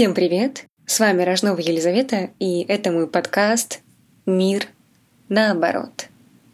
[0.00, 0.64] Всем привет!
[0.86, 3.80] С вами Рожнова Елизавета, и это мой подкаст
[4.24, 4.66] «Мир
[5.28, 6.06] наоборот».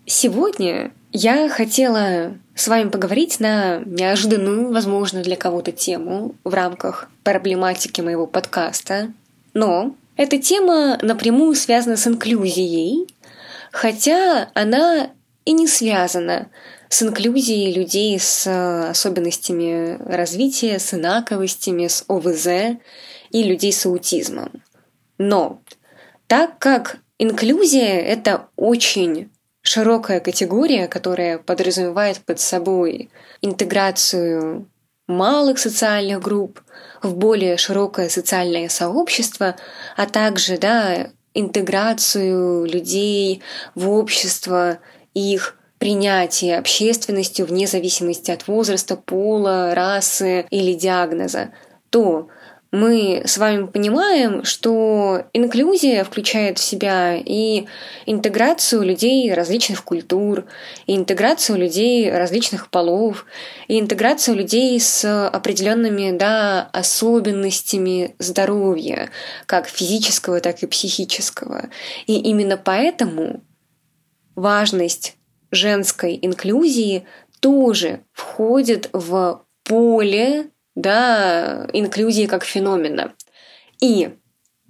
[0.05, 8.01] Сегодня я хотела с вами поговорить на неожиданную, возможно, для кого-то тему в рамках проблематики
[8.01, 9.13] моего подкаста.
[9.55, 13.07] Но эта тема напрямую связана с инклюзией,
[13.71, 15.11] хотя она
[15.45, 16.49] и не связана
[16.89, 22.79] с инклюзией людей с э, особенностями развития, с инаковостями, с ОВЗ
[23.37, 24.63] и людей с аутизмом.
[25.19, 25.61] Но
[26.27, 33.11] так как инклюзия— это очень широкая категория, которая подразумевает под собой
[33.43, 34.71] интеграцию
[35.07, 36.63] малых социальных групп
[37.03, 39.57] в более широкое социальное сообщество,
[39.99, 43.43] а также да, интеграцию людей
[43.75, 44.79] в общество,
[45.13, 51.51] их принятие общественностью вне зависимости от возраста, пола, расы или диагноза,
[51.91, 52.31] то
[52.77, 57.65] мы с вами понимаем, что инклюзия включает в себя и
[58.05, 60.45] интеграцию людей различных культур,
[60.87, 63.25] и интеграцию людей различных полов,
[63.67, 69.09] и интеграцию людей с определенными да, особенностями здоровья,
[69.47, 71.71] как физического, так и психического.
[72.07, 73.43] И именно поэтому
[74.35, 75.17] важность
[75.51, 77.07] женской инклюзии
[77.41, 83.15] тоже входит в поле да, инклюзии как феномена.
[83.81, 84.11] И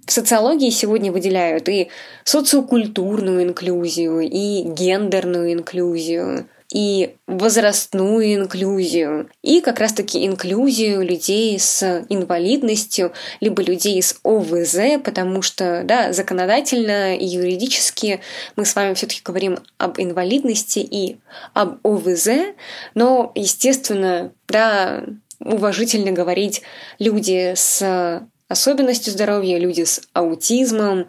[0.07, 1.89] в социологии сегодня выделяют и
[2.23, 13.13] социокультурную инклюзию, и гендерную инклюзию, и возрастную инклюзию, и как раз-таки инклюзию людей с инвалидностью,
[13.39, 18.19] либо людей с ОВЗ, потому что, да, законодательно и юридически
[18.55, 21.17] мы с вами все-таки говорим об инвалидности и
[21.53, 22.29] об ОВЗ,
[22.95, 25.03] но, естественно, да,
[25.39, 26.61] уважительно говорить
[26.99, 31.07] люди с особенностью здоровья, люди с аутизмом.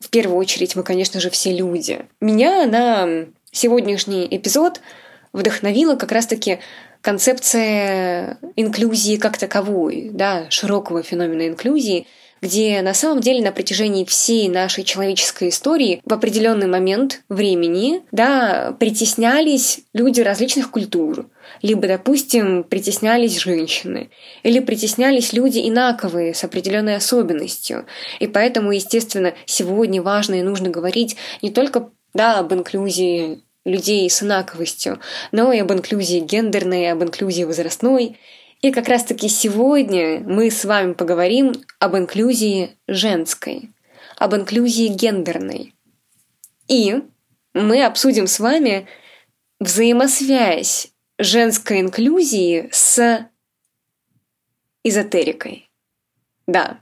[0.00, 2.06] В первую очередь мы, конечно же, все люди.
[2.20, 4.80] Меня на сегодняшний эпизод
[5.32, 6.60] вдохновила как раз-таки
[7.00, 12.06] концепция инклюзии как таковой, да, широкого феномена инклюзии–
[12.42, 18.76] где на самом деле на протяжении всей нашей человеческой истории в определенный момент времени да,
[18.78, 21.26] притеснялись люди различных культур,
[21.62, 24.10] либо, допустим, притеснялись женщины,
[24.42, 27.86] или притеснялись люди инаковые с определенной особенностью.
[28.20, 34.22] И поэтому, естественно, сегодня важно и нужно говорить не только да, об инклюзии людей с
[34.22, 35.00] инаковостью,
[35.32, 38.16] но и об инклюзии гендерной, об инклюзии возрастной
[38.62, 43.70] и как раз-таки сегодня мы с вами поговорим об инклюзии женской,
[44.16, 45.74] об инклюзии гендерной.
[46.68, 47.02] И
[47.52, 48.88] мы обсудим с вами
[49.60, 53.28] взаимосвязь женской инклюзии с
[54.82, 55.70] эзотерикой.
[56.46, 56.80] Да.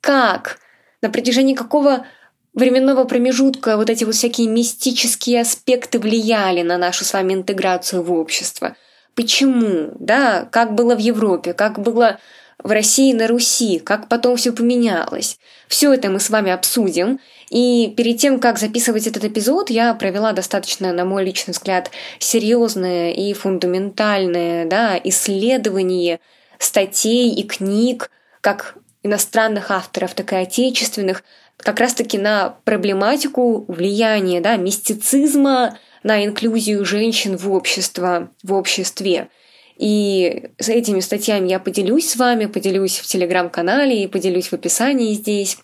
[0.00, 0.58] Как,
[1.02, 2.06] на протяжении какого
[2.52, 8.12] временного промежутка вот эти вот всякие мистические аспекты влияли на нашу с вами интеграцию в
[8.12, 8.76] общество–
[9.14, 12.18] почему, да, как было в Европе, как было
[12.62, 15.38] в России на Руси, как потом все поменялось.
[15.68, 17.20] Все это мы с вами обсудим.
[17.50, 23.12] И перед тем, как записывать этот эпизод, я провела достаточно, на мой личный взгляд, серьезное
[23.12, 26.20] и фундаментальное да, исследование
[26.58, 28.10] статей и книг,
[28.40, 31.22] как иностранных авторов, так и отечественных,
[31.58, 39.28] как раз-таки на проблематику влияния да, мистицизма на инклюзию женщин в общество, в обществе.
[39.76, 45.14] И с этими статьями я поделюсь с вами, поделюсь в телеграм-канале и поделюсь в описании
[45.14, 45.58] здесь.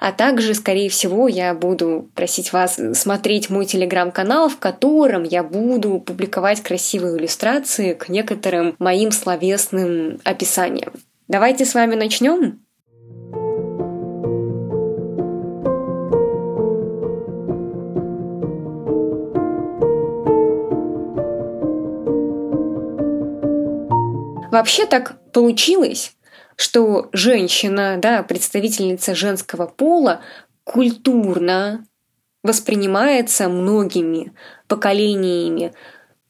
[0.00, 6.00] А также, скорее всего, я буду просить вас смотреть мой телеграм-канал, в котором я буду
[6.00, 10.92] публиковать красивые иллюстрации к некоторым моим словесным описаниям.
[11.28, 12.61] Давайте с вами начнем.
[24.52, 26.12] Вообще так получилось,
[26.56, 30.20] что женщина, да, представительница женского пола,
[30.64, 31.86] культурно
[32.42, 34.34] воспринимается многими
[34.68, 35.72] поколениями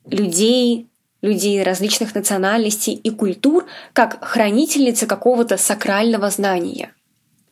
[0.07, 0.89] людей,
[1.21, 6.95] людей различных национальностей и культур как хранительница какого-то сакрального знания.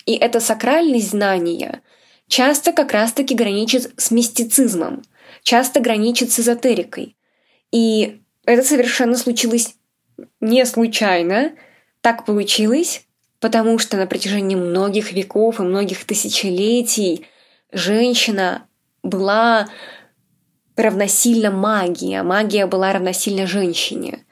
[0.06, 1.82] И это сакральность знания
[2.28, 5.02] часто как раз-таки граничит с мистицизмом,
[5.42, 7.16] часто граничит с эзотерикой.
[7.72, 9.74] И это совершенно случилось
[10.40, 11.52] не случайно
[12.00, 13.04] так получилось,
[13.40, 17.26] потому что на протяжении многих веков и многих тысячелетий
[17.72, 18.66] женщина
[19.02, 19.68] была
[20.76, 24.24] равносильно магии, а магия была равносильно женщине.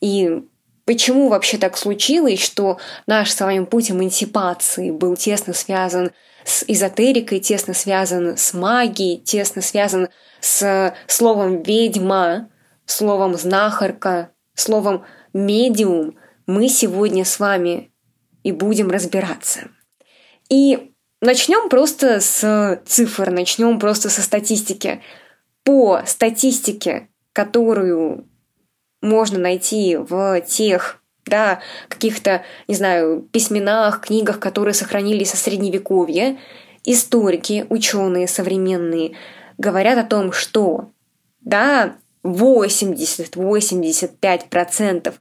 [0.00, 0.42] И
[0.84, 6.10] почему вообще так случилось, что наш с вами путь эмансипации был тесно связан
[6.44, 10.08] с эзотерикой, тесно связан с магией, тесно связан
[10.40, 12.50] с словом «ведьма»,
[12.84, 16.16] словом «знахарка», словом «медиум»,
[16.46, 17.92] мы сегодня с вами
[18.42, 19.68] и будем разбираться.
[20.48, 25.02] И начнем просто с цифр, начнем просто со статистики.
[25.64, 28.28] По статистике, которую
[29.02, 36.38] можно найти в тех да, каких-то, не знаю, письменах, книгах, которые сохранились со средневековья,
[36.84, 39.16] историки, ученые современные
[39.56, 40.90] говорят о том, что
[41.40, 45.14] да, 80-85%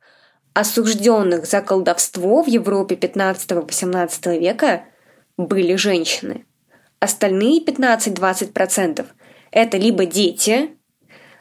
[0.53, 4.85] осужденных за колдовство в Европе 15-18 века
[5.37, 6.45] были женщины.
[6.99, 9.05] Остальные 15-20%
[9.51, 10.71] это либо дети,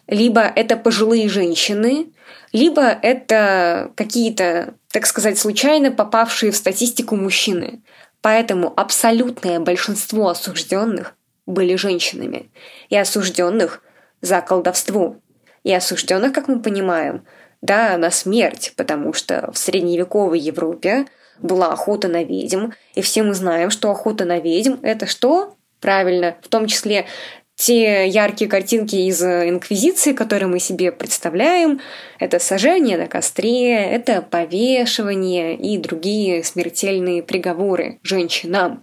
[0.07, 2.13] либо это пожилые женщины,
[2.53, 7.83] либо это какие-то, так сказать, случайно попавшие в статистику мужчины.
[8.21, 11.17] Поэтому абсолютное большинство осужденных
[11.47, 12.51] были женщинами.
[12.89, 13.83] И осужденных
[14.21, 15.17] за колдовство.
[15.63, 17.25] И осужденных, как мы понимаем,
[17.61, 21.07] да, на смерть, потому что в средневековой Европе
[21.39, 25.57] была охота на ведьм, и все мы знаем, что охота на ведьм— это что?
[25.81, 27.07] Правильно, в том числе
[27.55, 31.81] те яркие картинки из Инквизиции, которые мы себе представляем,
[32.19, 38.83] это сожжение на костре, это повешивание и другие смертельные приговоры женщинам.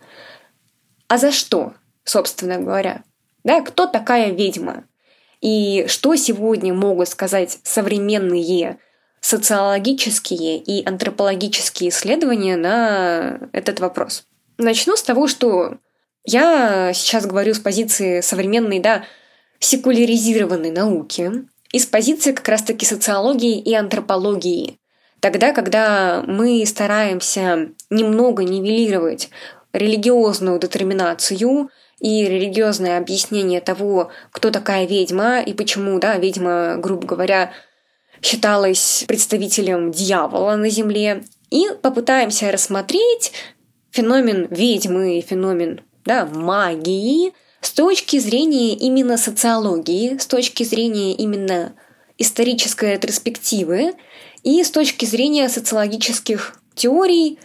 [1.08, 1.74] А за что,
[2.04, 3.04] собственно говоря?
[3.44, 4.86] Да, кто такая ведьма?
[5.42, 8.78] И что сегодня могут сказать современные
[9.22, 14.26] социологические и антропологические исследования на этот вопрос?
[14.58, 15.78] Начну с того, что
[16.26, 19.04] я сейчас говорю с позиции современной, да,
[19.60, 24.80] секуляризированной науки и с позиции как раз-таки социологии и антропологии.
[25.20, 29.30] Тогда, когда мы стараемся немного нивелировать
[29.74, 31.70] религиозную детерминацию
[32.00, 37.52] и религиозное объяснение того, кто такая ведьма и почему, да, ведьма, грубо говоря,
[38.22, 43.32] считалась представителем дьявола на Земле, и попытаемся рассмотреть
[43.92, 51.74] феномен ведьмы феномен да, магии с точки зрения именно социологии, с точки зрения именно
[52.18, 53.94] исторической ретроспективы
[54.44, 57.40] и с точки зрения социологических теорий,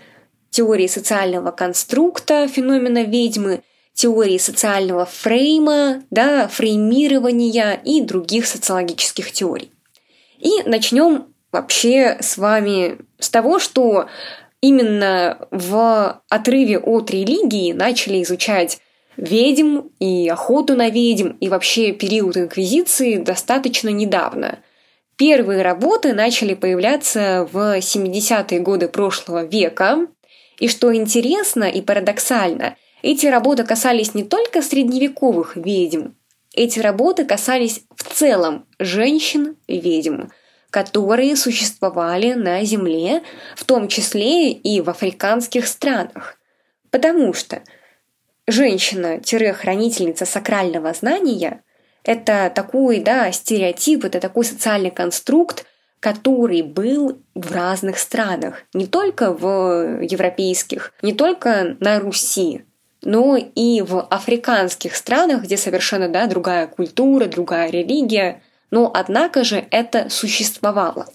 [0.51, 3.63] теории социального конструкта феномена ведьмы–
[3.95, 9.71] теории социального фрейма, да, фреймирования и других социологических теорий.
[10.39, 14.09] И начнем вообще с вами с того, что
[14.61, 18.81] именно в отрыве от религии начали изучать
[19.17, 24.59] ведьм и охоту на ведьм и вообще период инквизиции достаточно недавно.
[25.17, 30.09] Первые работы начали появляться в 70-е годы прошлого века,
[30.59, 36.13] и что интересно и парадоксально, эти работы касались не только средневековых ведьм,
[36.55, 40.29] эти работы касались в целом женщин-ведьм,
[40.71, 43.23] которые существовали на Земле,
[43.57, 46.39] в том числе и в африканских странах.
[46.91, 47.63] Потому что
[48.47, 51.63] женщина-хранительница сакрального знания–
[52.05, 55.67] это такой да, стереотип, это такой социальный конструкт,
[56.01, 62.65] который был в разных странах, не только в европейских, не только на Руси,
[63.05, 69.65] но и в африканских странах, где совершенно да, другая культура, другая религия, но однако же
[69.71, 71.07] это существовало.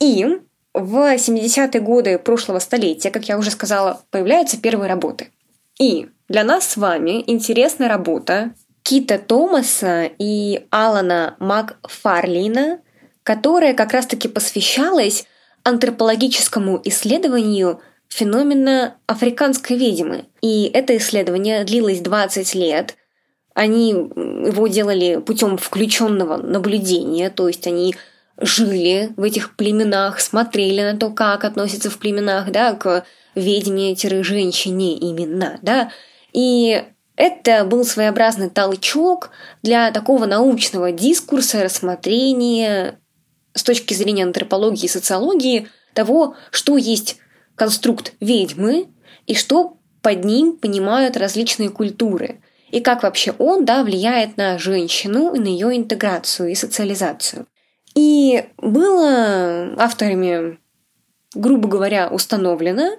[0.00, 0.26] И
[0.72, 5.30] в 70-е годы прошлого столетия, как я уже сказала, появляются первые работы.
[5.78, 8.52] И для нас с вами интересная работа
[8.82, 12.80] Кита Томаса и Алана Макфарлина,
[13.22, 15.26] которая как раз-таки посвящалась
[15.64, 20.26] антропологическому исследованию феномена африканской ведьмы.
[20.42, 22.96] И это исследование длилось 20 лет.
[23.54, 27.94] Они его делали путем включенного наблюдения, то есть они
[28.36, 35.58] жили в этих племенах, смотрели на то, как относятся в племенах, да, к ведьме-женщине именно,
[35.62, 35.92] да.
[36.32, 36.84] И
[37.16, 39.30] это был своеобразный толчок
[39.62, 42.98] для такого научного дискурса, рассмотрения
[43.54, 47.18] с точки зрения антропологии и социологии того, что есть
[47.60, 48.88] конструкт ведьмы
[49.26, 52.40] и что под ним понимают различные культуры,
[52.70, 57.46] и как вообще он да, влияет на женщину и на ее интеграцию и социализацию.
[57.94, 60.58] И было авторами,
[61.34, 62.92] грубо говоря, установлено,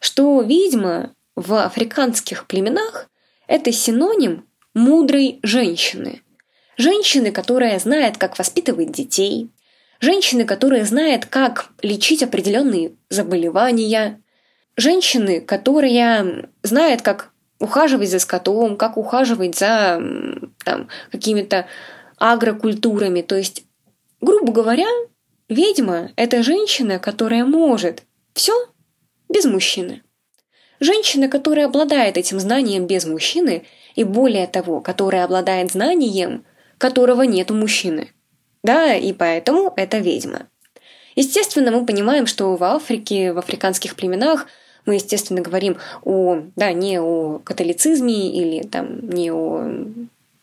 [0.00, 3.10] что ведьма в африканских племенах–
[3.46, 6.22] это синоним мудрой женщины.
[6.78, 9.50] Женщины, которая знает, как воспитывать детей,
[10.00, 14.20] женщины, которые знают, как лечить определенные заболевания,
[14.76, 20.00] женщины, которые знают, как ухаживать за скотом, как ухаживать за
[20.64, 21.66] там, какими-то
[22.18, 23.22] агрокультурами.
[23.22, 23.64] То есть,
[24.20, 24.88] грубо говоря,
[25.48, 28.02] ведьма– это женщина, которая может
[28.34, 28.52] все
[29.28, 30.02] без мужчины.
[30.78, 36.44] Женщина, которая обладает этим знанием без мужчины, и более того, которая обладает знанием,
[36.76, 38.12] которого нет у мужчины.
[38.66, 40.48] Да, и поэтому это ведьма.
[41.14, 44.48] Естественно, мы понимаем, что в Африке, в африканских племенах
[44.86, 49.86] мы, естественно, говорим о, да, не о католицизме или там не о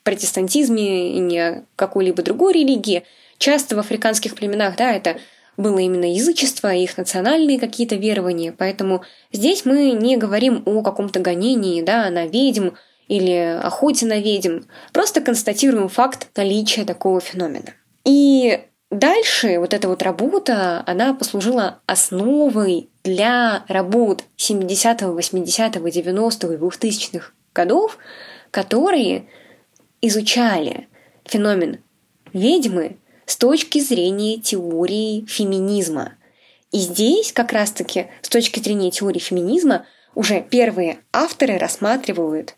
[0.03, 3.03] протестантизме и не о какой-либо другой религии.
[3.39, 5.17] Часто в африканских племенах, да, это
[5.57, 8.55] было именно язычество, их национальные какие-то верования.
[8.57, 9.03] Поэтому
[9.33, 12.69] здесь мы не говорим о каком-то гонении да, на ведьм
[13.09, 14.61] или охоте на ведьм.
[14.93, 17.73] Просто констатируем факт наличия такого феномена.
[18.05, 26.57] И дальше вот эта вот работа, она послужила основой для работ 70-го, 80-го, 90-го и
[26.57, 27.97] 2000-х годов,
[28.51, 29.27] которые
[30.01, 30.87] изучали
[31.25, 31.81] феномен
[32.33, 36.13] ведьмы с точки зрения теории феминизма.
[36.71, 42.55] И здесь как раз-таки с точки зрения теории феминизма уже первые авторы рассматривают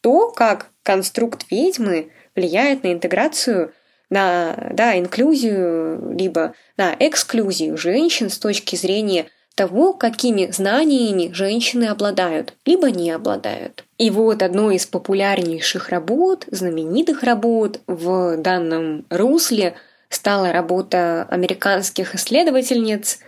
[0.00, 3.74] то, как конструкт ведьмы влияет на интеграцию,
[4.10, 12.54] на да, инклюзию, либо на эксклюзию женщин с точки зрения того, какими знаниями женщины обладают,
[12.64, 13.84] либо не обладают.
[13.98, 19.74] И вот одной из популярнейших работ, знаменитых работ в данном русле–
[20.08, 23.18] стала работа американских исследовательниц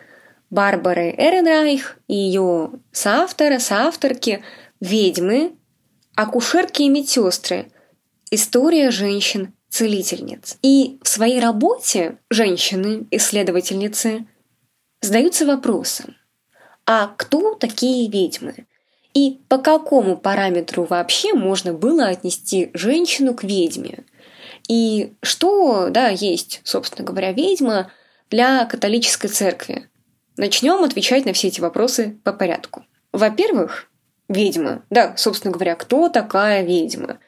[0.51, 4.43] Барбары Эренрайх и ее соавтора, соавторки
[4.81, 5.53] «Ведьмы»,
[6.17, 7.71] «Акушерки и медсестры.
[8.31, 8.91] История
[9.71, 10.59] женщин-целительниц».
[10.63, 14.27] И в своей работе женщины-исследовательницы
[15.01, 16.17] задаются вопросом,
[16.87, 18.67] а кто такие ведьмы?
[19.15, 24.05] И по какому параметру вообще можно было отнести женщину к ведьме?
[24.69, 27.91] И что, да, есть, собственно говоря, ведьма
[28.31, 29.89] для католической церкви?
[30.37, 32.85] Начнем отвечать на все эти вопросы по порядку.
[33.13, 33.91] Во-первых,
[34.29, 34.85] ведьма.
[34.91, 37.19] Да, собственно говоря, кто такая ведьма?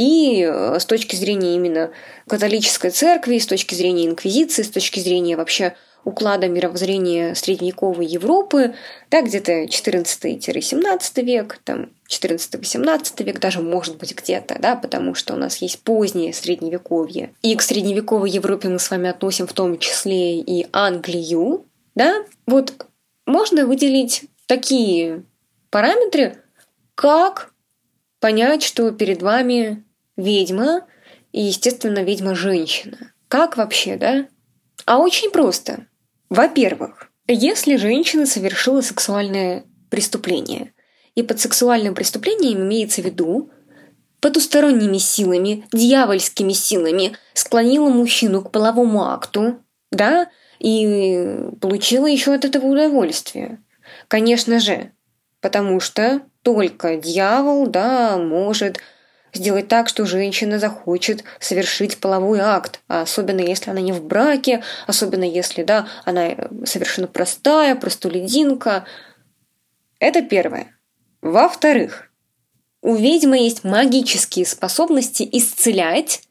[0.00, 1.90] И э, с точки зрения именно
[2.26, 8.74] католической церкви, с точки зрения инквизиции, с точки зрения вообще уклада мировоззрения средневековой Европы,
[9.10, 15.36] да, где-то 14-17 век, там 14-18 век, даже может быть где-то, да, потому что у
[15.36, 17.34] нас есть позднее средневековье.
[17.42, 22.86] И к средневековой Европе мы с вами относим в том числе и Англию, да, вот
[23.26, 25.24] можно выделить такие
[25.68, 26.42] параметры,
[26.94, 27.52] как
[28.18, 29.84] понять, что перед вами
[30.22, 30.86] ведьма,
[31.32, 33.12] и, естественно, ведьма-женщина.
[33.28, 34.26] Как вообще, да?
[34.86, 35.86] А очень просто.
[36.28, 40.72] Во-первых, если женщина совершила сексуальное преступление,
[41.14, 43.50] и под сексуальным преступлением имеется в виду
[44.20, 49.60] потусторонними силами, дьявольскими силами склонила мужчину к половому акту,
[49.90, 53.62] да, и получила еще от этого удовольствие.
[54.08, 54.92] Конечно же,
[55.40, 58.78] потому что только дьявол, да, может
[59.32, 64.62] сделать так, что женщина захочет совершить половой акт, а особенно если она не в браке,
[64.86, 66.30] особенно если, да, она
[66.64, 68.84] совершенно простая, простолюдинка.
[69.98, 70.74] Это первое.
[71.20, 72.10] Во-вторых,
[72.82, 76.22] у ведьмы есть магические способности исцелять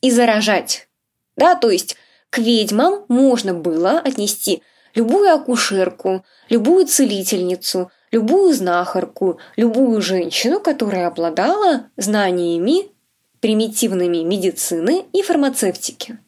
[0.00, 0.88] и заражать.
[1.36, 1.96] Да, то есть
[2.30, 4.62] к ведьмам можно было отнести
[4.94, 12.90] любую акушерку, любую целительницу, любую знахарку, любую женщину, которая обладала знаниями
[13.40, 16.18] примитивными медицины и фармацевтики.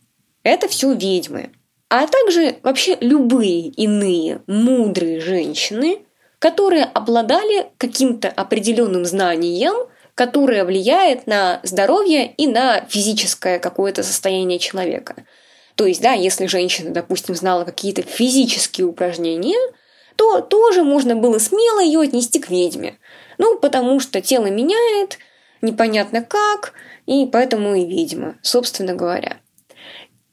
[0.42, 1.50] Это все ведьмы.
[1.88, 5.98] А также вообще любые иные мудрые женщины,
[6.38, 9.74] которые обладали каким-то определенным знанием,
[10.14, 15.24] которое влияет на здоровье и на физическое какое-то состояние человека.
[15.74, 19.58] То есть, да, если женщина, допустим, знала какие-то физические упражнения–
[20.20, 22.98] то тоже можно было смело ее отнести к ведьме.
[23.38, 25.16] Ну, потому что тело меняет,
[25.62, 26.74] непонятно как,
[27.06, 29.38] и поэтому и ведьма, собственно говоря.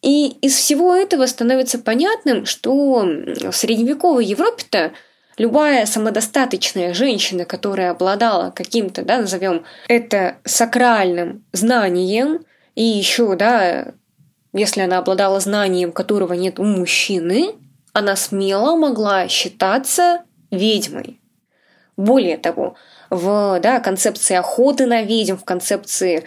[0.01, 4.91] И из всего этого становится понятным, что в средневековой Европе-то
[5.38, 12.44] любая самодостаточная женщина, которая обладала каким-то, да, назовем это сакральным знанием,
[12.75, 13.94] и еще, да,
[14.51, 17.56] если она обладала знанием, которого нет у мужчины,
[17.98, 21.20] она смело могла считаться ведьмой.
[21.98, 22.75] Более того,
[23.10, 26.24] в да, концепции охоты на ведьм, в концепции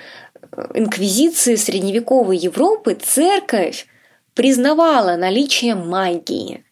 [0.50, 3.86] э, инквизиции средневековой Европы церковь
[4.34, 6.64] признавала наличие магии.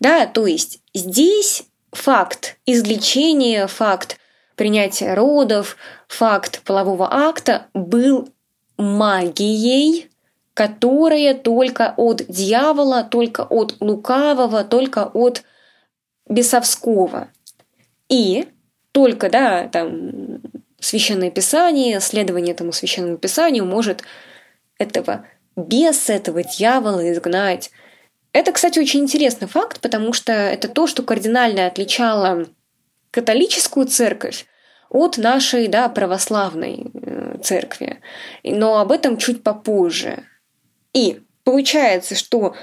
[0.00, 4.18] Да, то есть здесь факт излечения, факт
[4.56, 5.76] принятия родов,
[6.08, 8.28] факт полового акта был
[8.76, 10.10] магией,
[10.54, 15.42] которая только от дьявола, только от лукавого, только от
[16.28, 17.28] бесовского.
[18.08, 18.48] И
[18.92, 20.40] только, да, там,
[20.80, 24.02] священное писание, следование этому священному писанию может
[24.78, 25.26] этого
[25.56, 27.70] беса, этого дьявола изгнать.
[28.32, 32.46] Это, кстати, очень интересный факт, потому что это то, что кардинально отличало
[33.10, 34.46] католическую церковь
[34.88, 38.00] от нашей да, православной э, церкви.
[38.42, 40.24] Но об этом чуть попозже.
[40.94, 42.54] И получается, что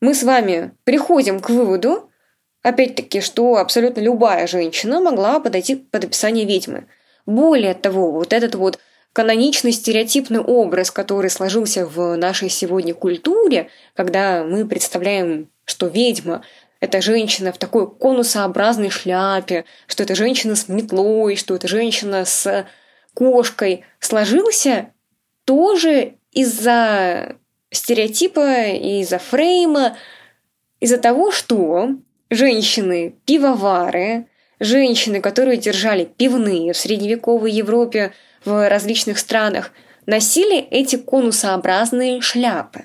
[0.00, 2.10] мы с вами приходим к выводу,
[2.62, 6.86] опять-таки, что абсолютно любая женщина могла подойти под описание ведьмы.
[7.26, 8.78] Более того, вот этот вот
[9.12, 16.42] каноничный стереотипный образ, который сложился в нашей сегодня культуре, когда мы представляем, что ведьма–
[16.80, 22.66] это женщина в такой конусообразной шляпе, что это женщина с метлой, что это женщина с
[23.14, 24.92] кошкой, сложился
[25.44, 27.36] тоже из-за
[27.70, 29.96] стереотипа из-за фрейма,
[30.80, 31.90] из-за того, что
[32.30, 34.26] женщины-пивовары,
[34.60, 38.12] женщины, которые держали пивные в средневековой Европе,
[38.44, 39.72] в различных странах,
[40.06, 42.84] носили эти конусообразные шляпы.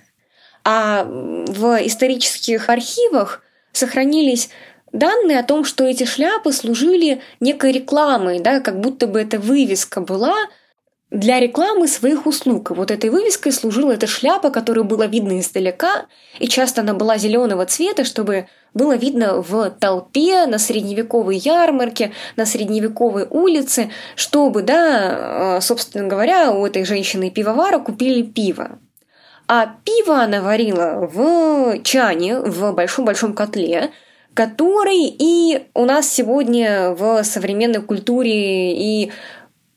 [0.63, 4.49] А в исторических архивах сохранились
[4.91, 10.01] данные о том, что эти шляпы служили некой рекламой, да, как будто бы эта вывеска
[10.01, 10.35] была–
[11.13, 12.71] для рекламы своих услуг.
[12.71, 16.07] Вот этой вывеской служила эта шляпа, которую было видно издалека,
[16.39, 22.47] и часто она была зеленого цвета, чтобы было видно в толпе, на средневековой ярмарке, на
[22.47, 28.79] средневековой улице, чтобы, да, э, собственно говоря, у этой женщины-пивовара купили пиво.
[29.47, 33.91] А пиво она варила в чане, в большом-большом котле,
[34.33, 39.11] который и у нас сегодня в современной культуре и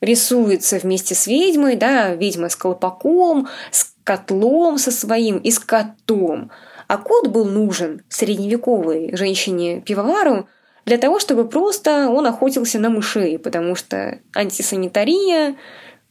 [0.01, 6.51] рисуется вместе с ведьмой, да, ведьма с колпаком, с котлом со своим и с котом.
[6.87, 10.49] А кот был нужен средневековой женщине-пивовару
[10.85, 15.57] для того, чтобы просто он охотился на мышей, потому что антисанитария,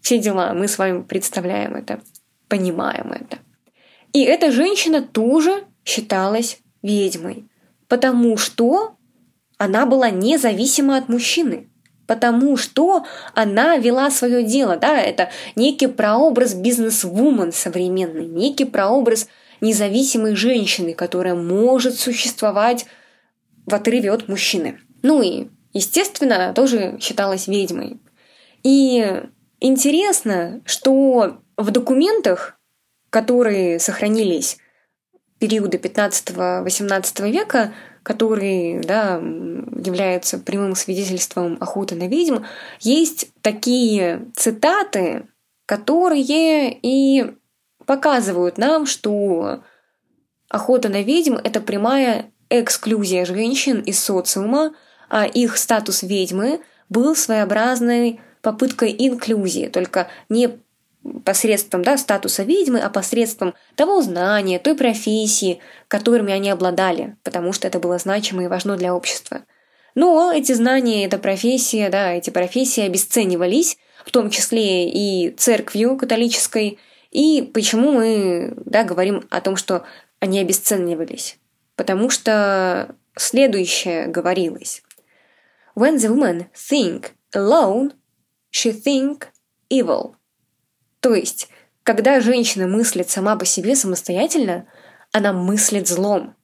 [0.01, 2.01] все дела, мы с вами представляем это,
[2.49, 3.39] понимаем это.
[4.11, 7.45] И эта женщина тоже считалась ведьмой,
[7.87, 8.95] потому что
[9.57, 11.69] она была независима от мужчины
[12.07, 19.27] потому что она вела свое дело, да, это некий прообраз бизнес-вумен современный, некий прообраз
[19.61, 22.85] независимой женщины, которая может существовать
[23.65, 24.79] в отрыве от мужчины.
[25.01, 27.99] Ну и, естественно, она тоже считалась ведьмой.
[28.63, 29.23] И
[29.59, 32.59] интересно, что в документах,
[33.09, 34.57] которые сохранились
[35.39, 37.73] периода 15-18 века,
[38.05, 42.43] который да, является прямым свидетельством охоты на ведьм,
[42.79, 45.27] есть такие цитаты,
[45.65, 47.35] которые и
[47.87, 49.63] показывают нам, что
[50.49, 54.75] охота на ведьм— это прямая эксклюзия женщин из социума,
[55.09, 60.59] а их статус ведьмы был своеобразной попыткой инклюзии, только не
[61.23, 67.67] посредством да, статуса ведьмы, а посредством того знания, той профессии, которыми они обладали, потому что
[67.67, 69.41] это было значимо и важно для общества.
[69.93, 76.79] Но эти знания, эта профессия, да, эти профессии обесценивались, в том числе и церковью католической.
[77.11, 79.85] И почему мы да, говорим о том, что
[80.19, 81.37] они обесценивались?
[81.75, 84.83] Потому что следующее говорилось.
[85.75, 87.93] When the woman think alone,
[88.51, 89.27] she think
[89.69, 90.15] evil–
[91.05, 91.49] то есть,
[91.83, 94.65] когда женщина мыслит сама по себе самостоятельно,
[95.11, 96.35] она мыслит злом.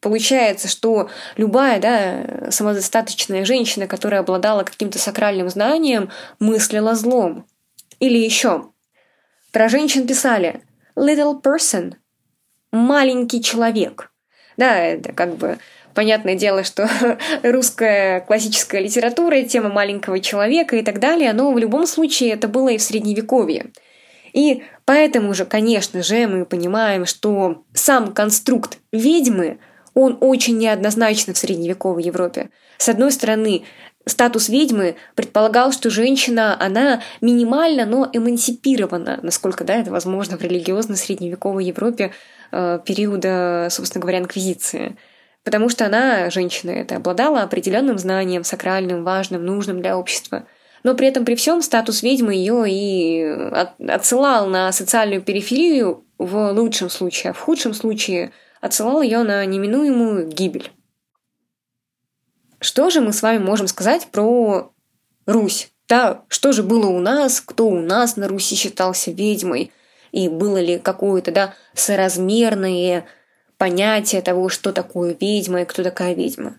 [0.00, 7.46] Получается, что любая да, самодостаточная женщина, которая обладала каким-то сакральным знанием, мыслила злом.
[7.98, 8.72] Или еще.
[9.52, 10.62] Про женщин писали
[10.94, 11.94] «little person»–
[12.72, 14.12] «маленький человек».
[14.58, 15.58] Да, это как бы
[15.96, 16.88] понятное дело, что
[17.42, 22.68] русская классическая литература, тема маленького человека и так далее, но в любом случае это было
[22.68, 23.72] и в Средневековье.
[24.32, 29.58] И поэтому же, конечно же, мы понимаем, что сам конструкт ведьмы,
[29.94, 32.50] он очень неоднозначно в средневековой Европе.
[32.76, 33.62] С одной стороны,
[34.04, 40.96] статус ведьмы предполагал, что женщина, она минимально, но эмансипирована, насколько да, это возможно в религиозно
[40.96, 42.12] средневековой Европе
[42.52, 44.96] э, периода, собственно говоря, инквизиции
[45.46, 50.44] потому что она, женщина это, обладала определенным знанием, сакральным, важным, нужным для общества.
[50.82, 53.22] Но при этом при всем статус ведьмы ее и
[53.88, 60.26] отсылал на социальную периферию в лучшем случае, а в худшем случае отсылал ее на неминуемую
[60.26, 60.72] гибель.
[62.58, 64.72] Что же мы с вами можем сказать про
[65.26, 65.70] Русь?
[65.88, 69.70] Да, что же было у нас, кто у нас на Руси считался ведьмой,
[70.10, 73.06] и было ли какое-то, да, соразмерное
[73.58, 76.56] понятие того, что такое ведьма и кто такая ведьма?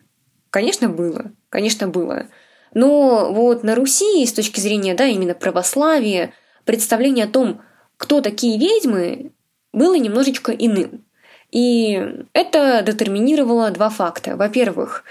[0.49, 1.31] Конечно, было.
[1.49, 2.27] Конечно, было.
[2.73, 6.33] Но вот на Руси, с точки зрения, да, именно православия,
[6.65, 7.61] представление о том,
[7.97, 9.31] кто такие ведьмы,
[9.73, 11.05] было немножечко иным.
[11.51, 14.35] И это детерминировало два факта.
[14.35, 15.03] Во-первых,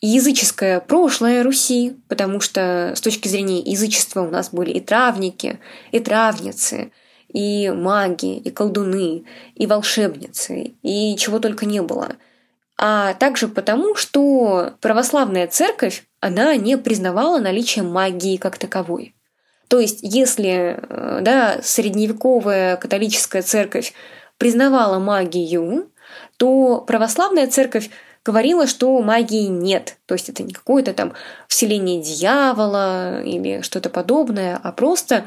[0.00, 6.00] языческое прошлое Руси, потому что с точки зрения язычества у нас были и травники, и
[6.00, 6.92] травницы,
[7.32, 12.16] и маги, и колдуны, и волшебницы, и чего только не было.
[12.78, 19.14] А также потому, что православная церковь, она не признавала наличие магии как таковой.
[19.68, 23.94] То есть, если э, да, средневековая католическая церковь
[24.36, 25.90] признавала магию,
[26.36, 27.88] то православная церковь
[28.24, 29.96] говорила, что магии нет.
[30.06, 31.14] То есть это не какое-то там
[31.48, 35.24] вселение дьявола или что-то подобное, а просто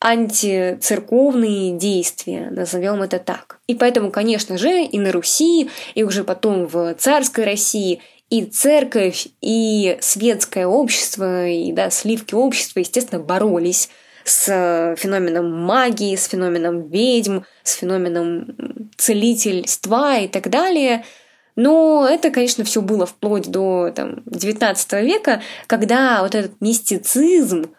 [0.00, 3.58] антицерковные действия, назовем это так.
[3.66, 9.28] И поэтому, конечно же, и на Руси, и уже потом в царской России и церковь,
[9.40, 13.88] и светское общество, и да, сливки общества, естественно, боролись
[14.24, 21.04] с феноменом магии, с феноменом ведьм, с феноменом целительства и так далее–
[21.56, 27.74] но это, конечно, все было вплоть до там, 19 века, когда вот этот мистицизм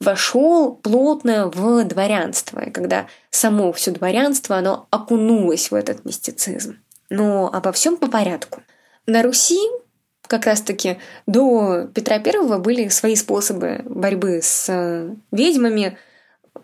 [0.00, 6.78] вошел плотно в дворянство, и когда само все дворянство, оно окунулось в этот мистицизм.
[7.10, 8.62] Но обо всем по порядку.
[9.06, 9.58] На Руси
[10.26, 15.98] как раз-таки до Петра I были свои способы борьбы с ведьмами,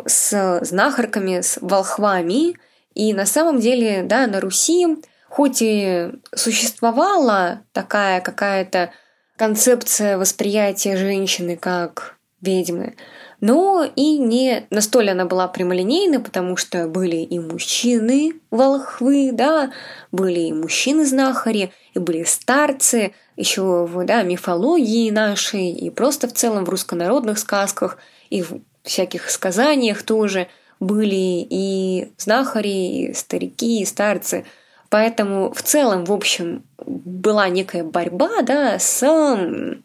[0.07, 2.57] с знахарками, с волхвами.
[2.95, 4.87] И на самом деле, да, на Руси
[5.29, 8.93] хоть и существовала такая какая-то
[9.37, 12.95] концепция восприятия женщины как ведьмы,
[13.41, 19.73] но и не настолько она была прямолинейна, потому что были и мужчины волхвы, да,
[20.13, 26.65] были и мужчины-знахари, и были старцы, еще в да, мифологии нашей, и просто в целом
[26.65, 27.99] в руссконародных сказках,
[28.31, 30.49] и в всяких сказаниях тоже
[30.81, 34.45] были и знахари, и старики, и старцы–
[34.89, 39.05] Поэтому в целом, в общем, была некая борьба да, с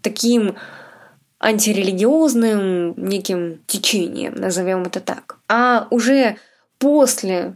[0.02, 0.56] таким
[1.42, 5.40] антирелигиозным неким течением, назовем это так.
[5.50, 6.38] А уже
[6.78, 7.56] после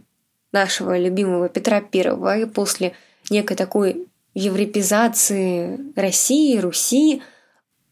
[0.52, 2.94] нашего любимого Петра I и после
[3.30, 7.22] некой такой европезации России, Руси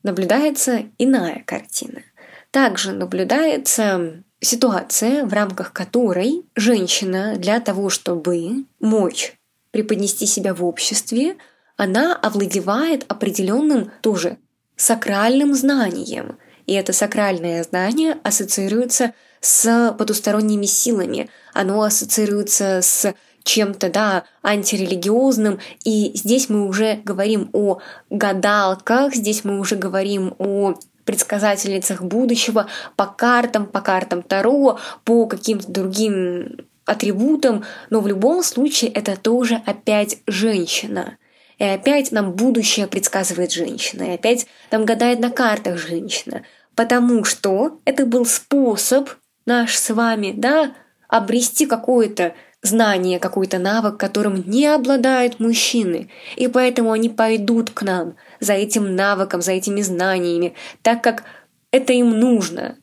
[0.02, 2.02] наблюдается иная картина.
[2.50, 9.34] Также наблюдается ситуация, в рамках которой женщина для того, чтобы мочь
[9.70, 11.36] преподнести себя в обществе,
[11.76, 14.38] она овладевает определенным тоже
[14.76, 16.38] сакральным знанием.
[16.66, 25.60] И это сакральное знание ассоциируется с потусторонними силами, оно ассоциируется с чем-то, да, антирелигиозным.
[25.84, 33.06] И здесь мы уже говорим о гадалках, здесь мы уже говорим о предсказательницах будущего по
[33.06, 40.18] картам, по картам Таро, по каким-то другим атрибутом, но в любом случае это тоже опять
[40.26, 41.18] женщина.
[41.64, 46.42] И опять нам будущее предсказывает женщина, и опять нам гадает на картах женщина.
[46.74, 49.08] Потому что это был способ
[49.46, 50.74] наш с вами, да,
[51.08, 56.10] обрести какое-то знание, какой-то навык, которым не обладают мужчины.
[56.36, 61.24] И поэтому они пойдут к нам за этим навыком, за этими знаниями, так как
[61.70, 62.76] это им нужно.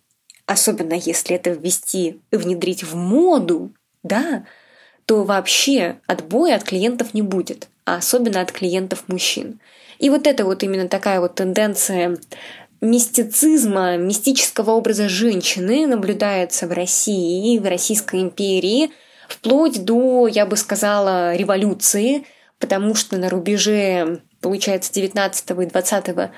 [0.47, 4.47] Особенно если это ввести и внедрить в моду, да,
[5.05, 9.59] то вообще отбоя от клиентов не будет, особенно от клиентов мужчин.
[9.99, 12.17] И вот это вот именно такая вот тенденция
[12.81, 18.91] мистицизма, мистического образа женщины наблюдается в России, в Российской империи,
[19.29, 22.25] вплоть до, я бы сказала, революции,
[22.59, 26.31] потому что на рубеже, получается, 19 и 20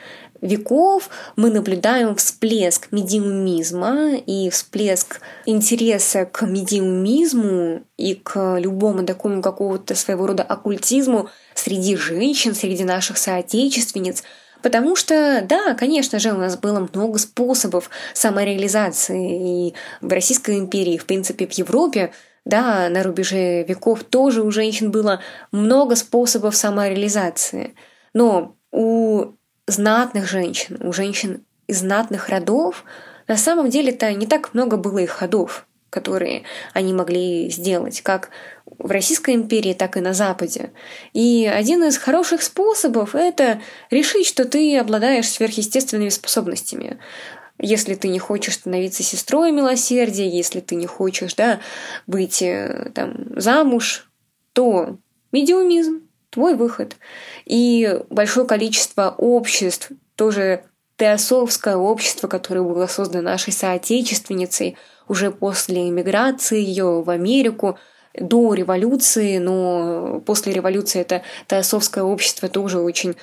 [0.43, 9.95] веков мы наблюдаем всплеск медиумизма и всплеск интереса к медиумизму и к любому такому какого-то
[9.95, 14.23] своего рода оккультизму среди женщин, среди наших соотечественниц,
[14.61, 20.97] Потому что, да, конечно же, у нас было много способов самореализации и в Российской империи,
[20.97, 22.13] в принципе, в Европе,
[22.45, 25.19] да, на рубеже веков тоже у женщин было
[25.51, 27.75] много способов самореализации.
[28.13, 29.33] Но у
[29.67, 32.83] знатных женщин, у женщин из знатных родов,
[33.27, 35.65] на самом деле-то не так много было их ходов.
[35.89, 36.41] которые
[36.73, 38.31] они могли сделать, как
[38.65, 40.71] в Российской империи, так и на Западе.
[41.13, 46.97] И один из хороших способов— это решить, что ты обладаешь сверхъестественными способностями
[47.59, 51.59] если ты не хочешь становиться сестрой милосердия, если ты не хочешь, да,
[52.07, 54.09] быть э, там замуж,
[54.53, 54.97] то
[55.31, 56.01] медиумизм—
[56.33, 56.95] твой выход.
[57.45, 60.65] И большое количество обществ, тоже
[60.97, 67.77] теософское общество, которое было создано нашей соотечественницей уже после эмиграции ее в Америку,
[68.13, 73.15] до революции, но после революции это теософское общество тоже очень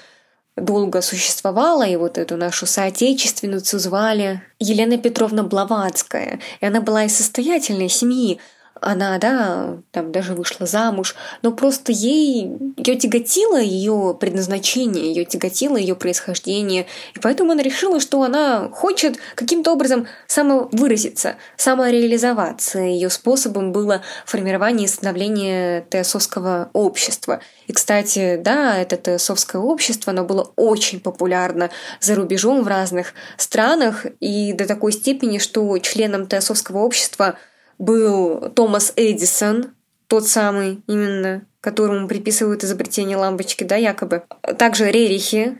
[0.56, 6.40] долго существовала, и вот эту нашу соотечественницу звали Елена Петровна Блаватская.
[6.60, 8.40] И она была из состоятельной семьи,
[8.80, 15.76] она, да, там даже вышла замуж, но просто ей, ее тяготило ее предназначение, ее тяготило
[15.76, 22.78] ее происхождение, и поэтому она решила, что она хочет каким-то образом самовыразиться, самореализоваться.
[22.78, 27.40] Ее способом было формирование и становление теософского общества.
[27.66, 34.06] И, кстати, да, это теософское общество, оно было очень популярно за рубежом в разных странах,
[34.20, 37.36] и до такой степени, что членам теософского общества–
[37.80, 39.74] был Томас Эдисон,
[40.06, 44.22] тот самый именно, которому приписывают изобретение лампочки, да, якобы.
[44.58, 45.58] Также Рерихи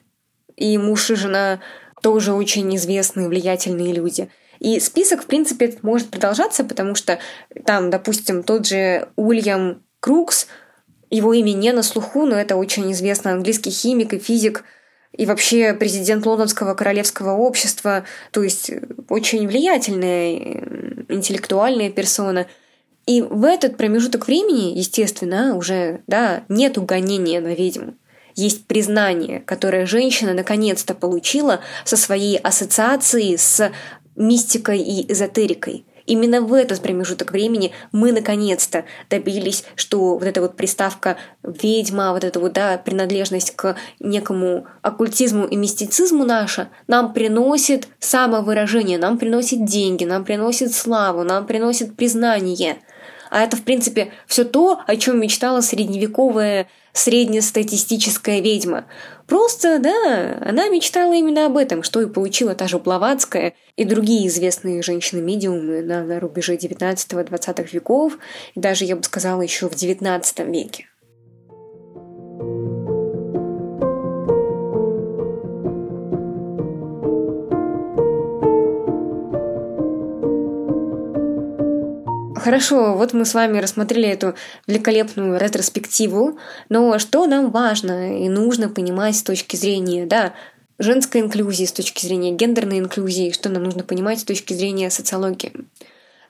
[0.56, 1.60] и муж и жена
[2.02, 4.28] тоже очень известные, влиятельные люди.
[4.58, 7.18] И список, в принципе, может продолжаться, потому что
[7.64, 10.46] там, допустим, тот же Уильям Крукс,
[11.08, 14.64] его имя не на слуху, но это очень известный английский химик и физик–
[15.12, 18.70] и вообще президент Лондонского королевского общества, то есть
[19.08, 22.46] очень влиятельная интеллектуальная персона.
[23.06, 27.94] И в этот промежуток времени, естественно, уже да, нет угонения на ведьму.
[28.36, 33.72] Есть признание, которое женщина наконец-то получила со своей ассоциацией с
[34.16, 35.84] мистикой и эзотерикой.
[36.06, 42.24] Именно в этот промежуток времени мы наконец-то добились, что вот эта вот приставка ведьма, вот
[42.24, 49.64] эта вот да, принадлежность к некому оккультизму и мистицизму наша нам приносит самовыражение, нам приносит
[49.64, 52.78] деньги, нам приносит славу, нам приносит признание.
[53.30, 58.86] А это, в принципе, все то, о чем мечтала средневековая среднестатистическая ведьма.
[59.26, 64.26] Просто, да, она мечтала именно об этом, что и получила та же Блаватская и другие
[64.26, 68.18] известные женщины-медиумы на, на рубеже 19-20 веков,
[68.54, 70.86] и даже, я бы сказала, еще в 19 веке.
[82.42, 84.34] Хорошо, вот мы с вами рассмотрели эту
[84.66, 86.38] великолепную ретроспективу,
[86.70, 90.32] но что нам важно и нужно понимать с точки зрения, да,
[90.78, 95.52] женской инклюзии, с точки зрения гендерной инклюзии, что нам нужно понимать с точки зрения социологии.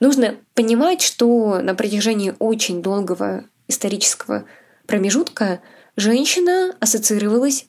[0.00, 4.46] Нужно понимать, что на протяжении очень долгого исторического
[4.88, 5.60] промежутка
[5.94, 7.66] женщина ассоциировалась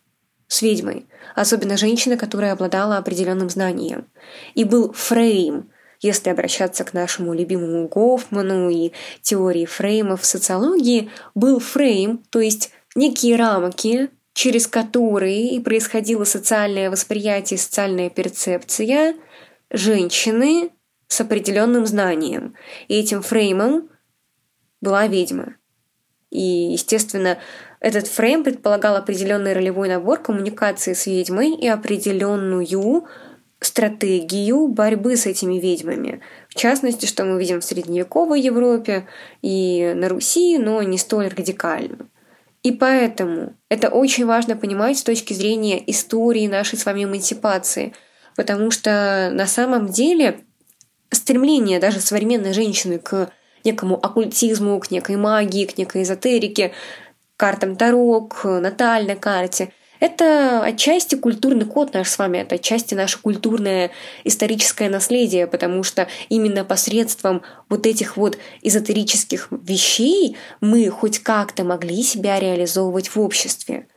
[0.47, 4.07] с ведьмой, особенно женщина, которая обладала определенным знанием.
[4.55, 5.70] И был фрейм,
[6.01, 12.71] если обращаться к нашему любимому Гофману и теории фреймов в социологии, был фрейм, то есть
[12.95, 19.15] некие рамки, через которые и происходило социальное восприятие, социальная перцепция
[19.69, 20.71] женщины
[21.07, 22.55] с определенным знанием.
[22.87, 23.89] И этим фреймом
[24.79, 25.55] была ведьма.
[26.29, 27.37] И, естественно,
[27.81, 32.65] этот фрейм предполагал определенный ролевой набор коммуникации с ведьмой и определенную
[33.61, 36.21] стратегию борьбы с этими ведьмами.
[36.49, 39.07] В частности, что мы видим в средневековой Европе
[39.41, 42.09] и на Руси, но не столь радикально.
[42.63, 47.93] И поэтому это очень важно понимать с точки зрения истории нашей с вами эмансипации,
[48.35, 50.39] потому что на самом деле
[51.11, 53.31] стремление даже современной женщины к
[53.63, 56.71] некому оккультизму, к некой магии, к некой эзотерике,
[57.37, 63.21] картам Таро, к натальной карте– это отчасти культурный код наш с вами, это отчасти наше
[63.21, 63.91] культурное
[64.23, 72.01] историческое наследие, потому что именно посредством вот этих вот эзотерических вещей мы хоть как-то могли
[72.01, 73.87] себя реализовывать в обществе.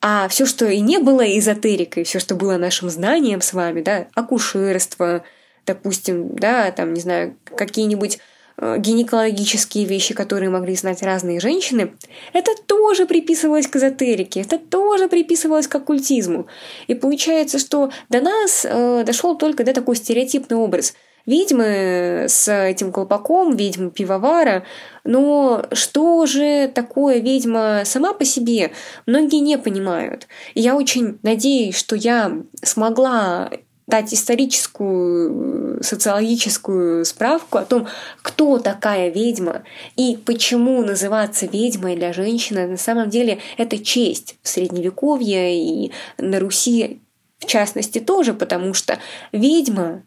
[0.00, 4.06] А все, что и не было эзотерикой, все, что было нашим знанием с вами, да,
[4.14, 5.24] акушерство,
[5.66, 8.20] допустим, да, там, не знаю, какие-нибудь
[8.60, 11.92] гинекологические вещи, которые могли знать разные женщины,
[12.32, 16.46] это тоже приписывалось к эзотерике, это тоже приписывалось к оккультизму.
[16.86, 20.94] И получается, что до нас э, дошел только да, такой стереотипный образ
[21.28, 24.64] ведьмы с этим колпаком, ведьмы пивовара.
[25.04, 28.72] Но что же такое ведьма сама по себе,
[29.06, 30.26] многие не понимают.
[30.54, 33.50] И я очень надеюсь, что я смогла
[33.88, 37.88] дать историческую такую социологическую справку о том,
[38.22, 39.64] кто такая ведьма
[39.96, 46.38] и почему называться ведьмой для женщины на самом деле это честь в Средневековье и на
[46.38, 47.00] Руси
[47.38, 48.98] в частности тоже, потому что
[49.32, 50.04] ведьма,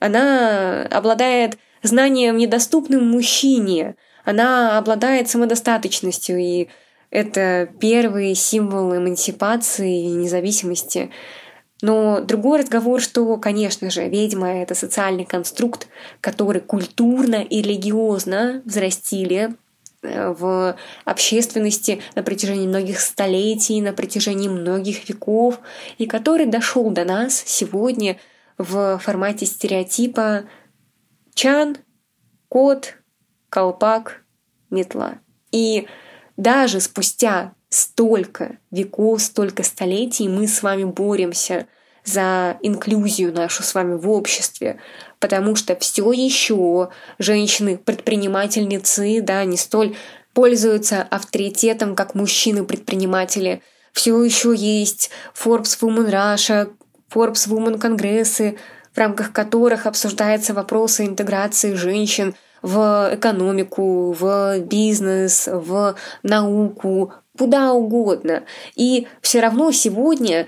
[0.00, 6.68] она обладает знанием недоступным мужчине, она обладает самодостаточностью, и
[7.10, 11.10] это первый символ эмансипации и независимости.
[11.84, 15.86] Но другой разговор, что, конечно же, ведьма— это социальный конструкт,
[16.22, 19.54] который культурно и религиозно взрастили
[20.00, 25.60] э, в общественности на протяжении многих столетий, на протяжении многих веков,
[25.98, 28.16] и который дошел до нас сегодня
[28.56, 30.44] в формате стереотипа
[31.34, 31.76] чан,
[32.48, 32.94] кот,
[33.50, 34.24] колпак,
[34.70, 35.18] метла.
[35.52, 35.86] И
[36.38, 41.66] даже спустя столько веков, столько столетий мы с вами боремся
[42.04, 44.78] за инклюзию нашу с вами в обществе,
[45.18, 49.96] потому что все еще женщины-предпринимательницы, да, не столь
[50.34, 53.62] пользуются авторитетом, как мужчины-предприниматели.
[53.92, 56.72] Все еще есть Forbes Women Russia,
[57.12, 58.58] Forbes Women Конгрессы,
[58.92, 68.44] в рамках которых обсуждаются вопросы интеграции женщин в экономику, в бизнес, в науку, куда угодно.
[68.74, 70.46] И все равно сегодня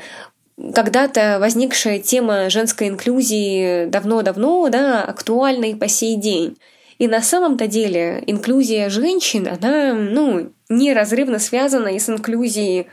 [0.75, 6.57] когда-то возникшая тема женской инклюзии давно-давно да, актуальна и по сей день.
[6.99, 12.87] И на самом-то деле инклюзия женщин, она ну, неразрывно связана и с инклюзией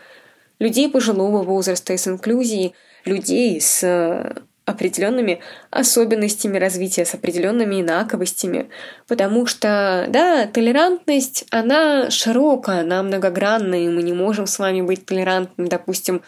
[0.60, 2.74] людей пожилого возраста, и с инклюзией
[3.06, 8.70] людей с определенными особенностями развития, с определенными инаковостями.
[9.08, 15.06] Потому что, да, толерантность, она широкая, она многогранная, и мы не можем с вами быть
[15.06, 16.24] толерантными, допустим,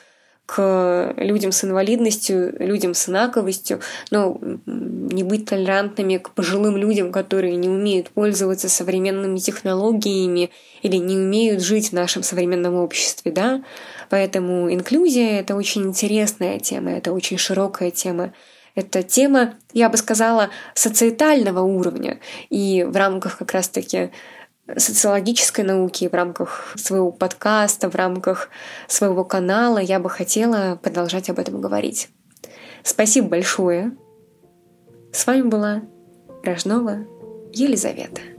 [0.46, 3.80] к людям с инвалидностью, людям с инаковостью,
[4.12, 10.52] но не быть толерантными к пожилым людям, которые не умеют пользоваться современными технологиями
[10.84, 13.64] или не умеют жить в нашем современном обществе, да.
[14.10, 18.34] Поэтому инклюзия— это очень интересная тема, это очень широкая тема.
[18.76, 22.20] Это тема, я бы сказала, социетального уровня.
[22.50, 24.12] И в рамках как раз-таки
[24.78, 28.50] социологической науки, в рамках своего подкаста, в рамках
[28.88, 32.10] своего канала я бы хотела продолжать об этом говорить.
[32.84, 33.96] Спасибо большое.
[35.12, 35.84] С вами была
[36.44, 37.06] Рожнова
[37.54, 38.35] Елизавета.